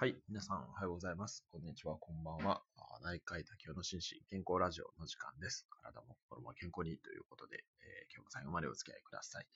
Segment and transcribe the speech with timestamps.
[0.00, 0.16] はい。
[0.30, 1.44] 皆さん、おはようございます。
[1.52, 2.62] こんにちは、こんばんは。
[3.04, 5.68] 内科医多教の心身健康ラジオの時間です。
[5.68, 9.46] 体も心も健康にということで、えー、今日も最後までお付き合いください。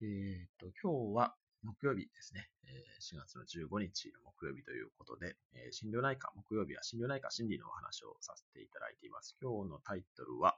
[0.00, 2.48] えー、っと、今日は木曜日ですね。
[2.64, 9.36] え4月の15日の木曜日ということで、え心療内科、木曜日は心療内科心理のお話をさせていただいています。
[9.36, 10.56] 今日のタイトルは、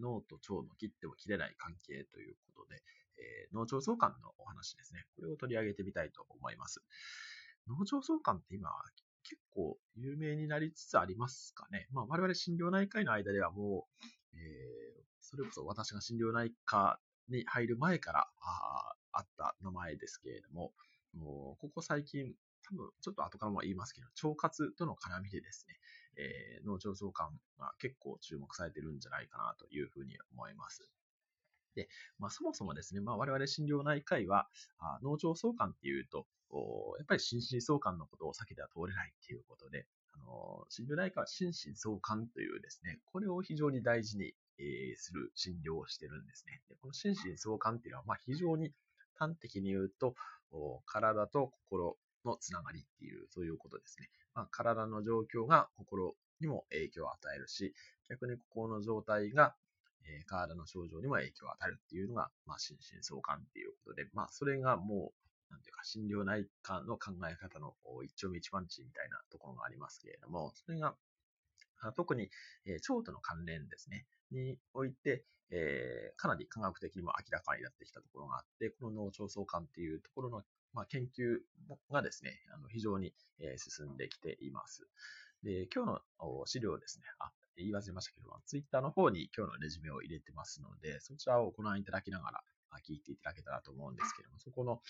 [0.00, 2.80] 脳と腸の切っても切れない関係ということで、
[3.20, 5.04] え脳腸相関のお話ですね。
[5.20, 6.80] これを取り上げてみたいと思います。
[7.68, 8.70] 農場相関って今、
[9.24, 11.86] 結構有名になりつつありますかね。
[11.92, 20.72] まあ、我々診療内科医の間ではもう、えー、それこそ私が診療内科に入る前からああった名前ですけれども、
[21.14, 25.74] もうここ最近、多分ちょっと後からも言いますけど、腸活との絡みでですね、
[26.16, 30.90] えー、農場相関が結構注目されてるんじゃないかなというふうに思います。
[31.78, 36.26] で、まあ、そもそもですね、まあ、我々診療内科医は、あ農場相関っていうと、
[36.98, 46.60] やっぱり心身相関のことを避けては通れないっていうことで、あの診療内科は心身相関というですね、これを非常に大事に、えー、する診療をしてるんですね。
[46.68, 48.72] でこの心身相関っていうのは、まあ、非常に
[49.14, 50.14] 端的に言うと、
[50.86, 54.08] 体と心のつながりっていう、そういうことですね。
[54.34, 57.74] まあ、体の状況が心にも影響を与えるし、
[58.08, 59.54] 逆に心の状態が
[60.08, 65.12] えー、体の症状にも影響を与えるっていうのが、まあ、心身相関っていうことで、まあ、それがも
[65.50, 70.94] う、なんていうか、心療内科の考え方の一丁目一番地みたいなところがありますけれども、それが、
[71.96, 72.28] 特に、
[72.66, 80.42] えー、腸との関連ですね、において、えー、かなり科学的にも明らかになってきたところがあって、この脳腸相関っていうところの、
[80.74, 81.38] まあ、研究
[81.90, 84.86] がですね、あの非常に、えー、進んできています。
[85.42, 92.40] で、今日の資料ですね、あ、言い忘れましたけど、も、ツイッターの方に今日のレジュメを入れてますので、そちらをご覧いただきながら
[92.86, 94.80] 聞いていただけたらと思うんですけども、そこの、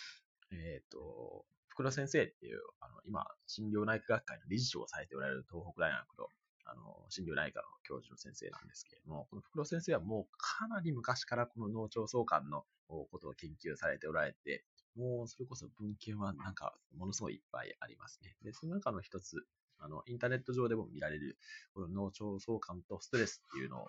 [0.53, 6.29] えっ、ー、と、福田先生っていう、あの、今、心療内科学会の理事長をされておられる東北大学の、
[6.65, 14.65] あの、心療内科の教授の先生なんですけれども、この福田先生はもうかなり昔からこの脳腸相関のことを研究されておられて、
[14.97, 18.37] もうそれこそ文献はなんかものすごいいっぱいありますね。
[18.43, 19.37] で、その中の一つ、
[19.79, 21.39] あの、インターネット上でも見られる、
[21.75, 23.87] この脳腸相関とストレスっていうのを、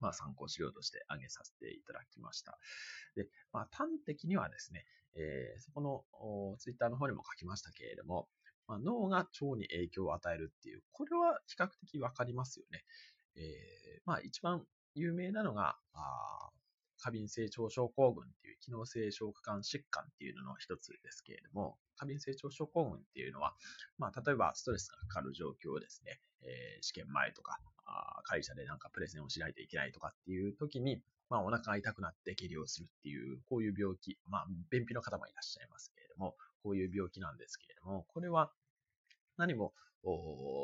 [0.00, 2.58] まあ、参考資料として挙げさせていただきました。
[3.16, 8.28] で、まあ、端的にはですね、えー、そこのツイッターの方にも書きましたけれども、
[8.66, 12.84] まあ、脳が腸に影響を与えるっていう、これは比較的わかりますよね。
[13.36, 16.50] えー、まあ、一番有名なのが、あ
[17.00, 23.54] 過敏性腸症候群っていう機能性消化管疾患っていうのの一つですけれども、過敏性腸症候群っていうのは、
[23.98, 38.50] まあ、例えばストレスがかかる状況ですね、えー、試験前とか、あ会社でなんかプレゼンをしないといけないとかっていう時に、まあ、お腹が痛くなって下痢をするっていう、こういう病気、まあ、便秘の方もいらっしゃいますけれども、こういう病気なんですけれども、これは
[39.40, 39.72] 何も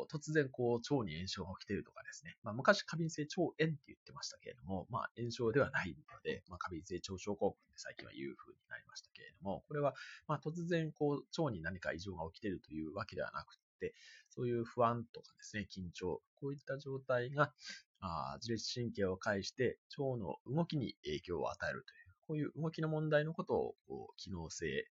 [0.09, 9.95] 突然こう腸に炎症が起きているとかですね、まあ、昔過敏性腸炎って言ってましたけれども、まあ、炎症ではないので、まあ、過敏性腸症候群って最近は言う風になりましたけれども、これは
[10.27, 13.95] ま突然こう腸に何か異常が起きているというわけではなくて、
[14.31, 17.53] そういう不安とかですね、緊張、こういった状態が
[18.01, 21.85] あ自律神経を介して腸の動きに影響を与える
[22.27, 23.75] という、こういう動きの問題のことを
[24.17, 24.87] 機能性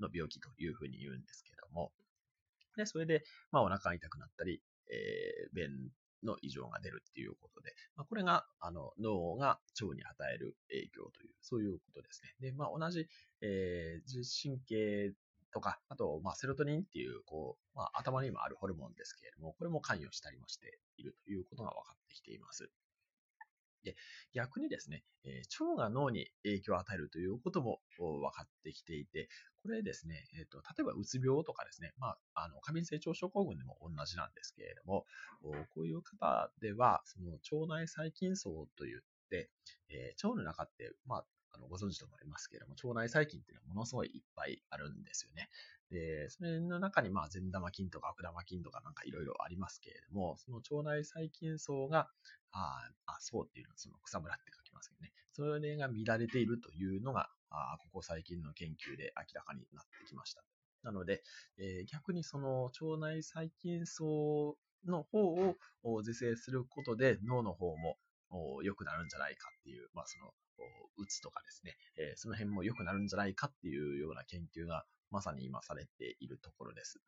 [0.00, 1.92] の病気というふうに言うんですけども、
[2.80, 5.68] で、それで、まあ、お腹が痛くなったり、えー、便
[6.22, 12.34] の異常が出るっていうことで、まあ、これが、あの、脳が腸に与える影響という、そういうことですね。
[12.40, 13.06] で、まあ、同じ、
[13.42, 15.12] えー、自律神経
[15.52, 22.70] とか、あと、まあ、セロトニンっていう、こう、まあ、頭にもあるホルモンですけれども、これも関与したりもしているということが分かってきています。
[23.82, 23.96] で、
[24.32, 29.28] 逆にですね、え、腸が脳に影響を与えるということも分かってきていて、
[29.62, 35.06] これですね、えっ、ー、と、例えばうつ病とかですね、まあ、あの、過敏性腸症候群でも同じなんですけれども、
[35.74, 39.50] こういう方では、その腸内細菌層といって、
[39.90, 45.48] えー、腸の中って、まあ、あのご存知と思いますけれども、腸内細菌っていうのはものすごいいっぱいあるんですよね。
[45.90, 52.08] で、それの中にまあ善玉菌とか悪玉菌とかなんかいろいろありますけれども、その腸内細菌層が、
[52.52, 55.12] ああ、そうっていうのはその草むらって書きますけどね。
[55.32, 60.44] それが乱れているというのが、あここ最近の研究で明らかになってきました。
[60.82, 61.22] なので、
[61.58, 64.56] えー、逆にその腸内細菌層
[64.86, 67.98] の方を是正することで脳の方も
[68.62, 70.32] 良くなるんじゃないかっていう、まあその、
[70.98, 77.00] うつとかですね、えー、その辺も良くなるんじゃないかっていうような研究がまさに今されているところです。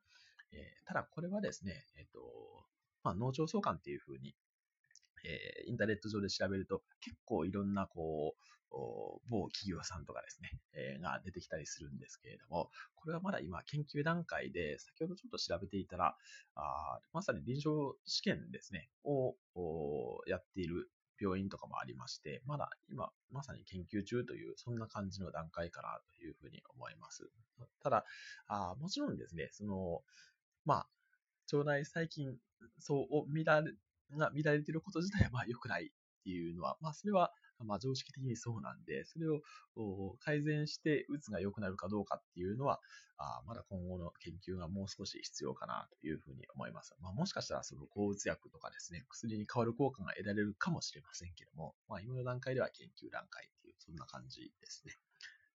[0.52, 2.20] えー、ただこれはですね、えっ、ー、と、
[3.04, 4.34] まあ、脳腸相関っていうふうに
[5.24, 8.42] えー、インターネット上で調べると結構いろんなこう、
[9.28, 16.16] 某企業さんとかですね、えー、が出てきたりするんですけれども、これはまだ今研究段階で、先ほどちょっと調べていたら、
[16.54, 19.36] あまさに臨床試験ですね、を
[20.26, 20.88] やっている
[21.22, 27.30] 病院とかもありまして、まだ今、まさに研究中という、そんな感じの段階かなというふうに思います。
[27.82, 28.04] ただ、
[28.48, 30.02] あもちろんですね、その、
[30.64, 30.86] まあ、
[31.56, 32.36] 腸内細菌
[32.78, 33.72] 層を見られ
[34.18, 39.40] が見られていること自体は良くないっていうのは、まあそれはまあ常識的にそうなんで、それを
[40.20, 42.80] 改善してうつが良くなるかどうかっていうのは、
[43.18, 46.94] あまだ今後の研究がもう少し必要かなというふうに思います。
[47.00, 54.98] まあもしかしたらその抗うつ薬とかですね、薬に変わる効果が得られるかもしれませんけども、まあ今の段階では研究段階っていう、そんな感じですね。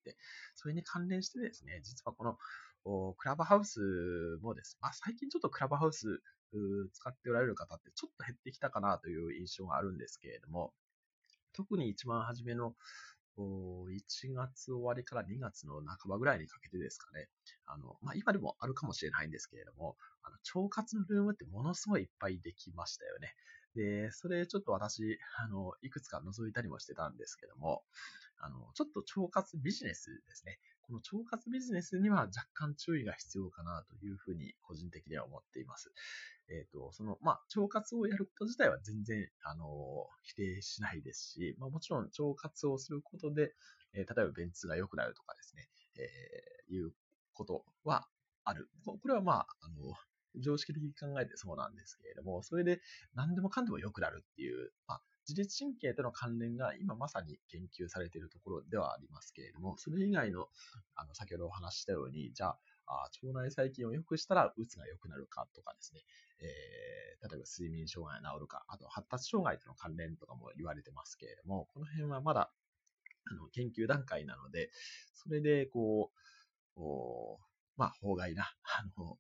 [0.06, 0.16] で、
[0.56, 2.38] それに関連してですね、実はこの
[3.16, 3.82] クラブハウス
[4.42, 6.22] もです、まあ、最近ちょっとクラブハウス
[6.94, 10.74] 使っておられる方ってちょっと減ってきたかなという印象があるんですけれども、
[11.58, 12.76] 特に一番初めの
[13.38, 17.28] 1月終わりから2月の半ばぐらいにかけてですかね。
[17.66, 23.36] あの、まあ、今でもあるかもしれないんですけれども、あの、腸活のルームってものすごいいっぱいできましたよね。
[23.76, 27.84] で、それちょっと私、あの、いくつか覗いたりもしてたんですけども、
[28.40, 30.60] あの、ちょっと腸活ビジネスですね。
[30.82, 35.92] この腸活ビジネスには若干注意が必要かなというふうに個人的には思っています。
[36.50, 43.54] えっ、ー、と、その、まあ、腸活をやること自体は全然、あの、否定しないですし、まあ、もちろん腸活をすることで、
[43.94, 45.68] えー、例えば便通が良くなるとかですね、
[45.98, 46.94] えー、いう
[47.34, 48.08] ことは
[48.46, 48.70] ある。
[48.86, 49.94] これはまあ、あの、
[50.42, 52.82] 常識的に考えてそうなんですけれども、それで
[53.16, 60.48] 何でもかんでも良くなるっていう、まあ、自律神経との関連が今まさに研究されているところではありますけれども、それ以外の、
[60.96, 66.02] あの、先ほどお話したように、じゃあ、あ腸内細菌を良くしたら、うつが良くなるかとかですね、
[66.40, 72.50] えー、例えば睡眠障害が治るか、あと発達障害との関連とかも言われてますけれども、この辺はまだ、
[73.30, 74.72] あの、研究段階なので、
[75.14, 76.20] それで、こう、
[77.78, 79.18] まあ、法外な、あの、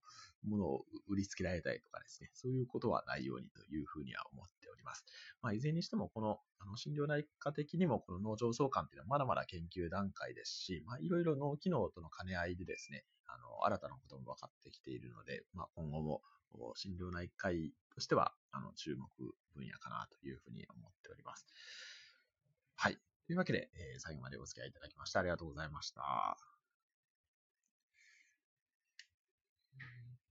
[0.47, 5.05] ものを売りつけられたりとかですね、そういうことはないようにというふうには思っております。
[5.41, 16.21] まあ、いずれにしても、この、あの、心療内科的にも、この脳上相関っていうのはまだまだ研究段階ですし、まあ、いろいろ脳機能との兼ね合いでですね、あの、新たなことも分かってきているので、まあ、今後も、
[16.75, 19.07] 心療内科医としては、あの、注目
[19.53, 21.45] 分野かなというふうに思っております。
[22.75, 22.97] はい。
[23.25, 26.56] というわけで、えー、最後までお付き合いいただきましてありがとうございました。